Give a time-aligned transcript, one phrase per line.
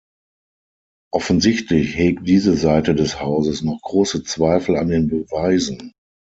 [1.13, 5.93] Offensichtlich hegt diese Seite des Hauses noch große Zweifel an den Beweisen.